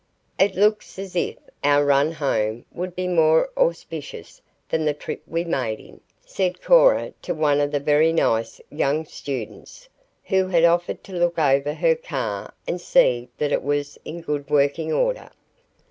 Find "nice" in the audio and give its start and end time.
8.11-8.59